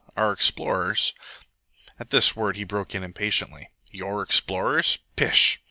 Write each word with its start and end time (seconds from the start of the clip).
Our 0.17 0.31
explorers" 0.31 1.13
At 1.99 2.09
this 2.09 2.35
word 2.35 2.55
he 2.55 2.63
broke 2.63 2.95
in 2.95 3.03
impatiently. 3.03 3.69
"Your 3.91 4.23
explorers? 4.23 4.97
Pish! 5.15 5.59